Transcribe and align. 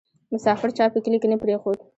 ـ 0.21 0.31
مسافر 0.35 0.69
چا 0.77 0.85
په 0.93 0.99
کلي 1.03 1.17
کې 1.21 1.27
نه 1.31 1.37
پرېښود 1.43 1.77